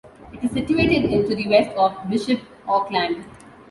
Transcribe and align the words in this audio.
It 0.33 0.43
is 0.43 0.49
situated 0.49 1.27
to 1.29 1.35
the 1.35 1.47
west 1.47 1.77
of 1.77 2.09
Bishop 2.09 2.41
Auckland. 2.67 3.23